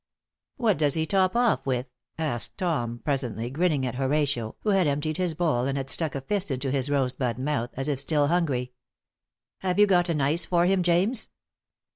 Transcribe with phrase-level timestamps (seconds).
[0.57, 1.85] "What does he top off with?"
[2.17, 6.21] asked Tom, presently, grinning at Horatio, who had emptied his bowl and had stuck a
[6.21, 8.73] fist into his rosebud mouth, as if still hungry.
[9.59, 11.29] "Have you got an ice for him, James?"